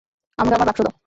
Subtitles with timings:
[0.39, 0.93] আমাকে আমার বাক্স দাও।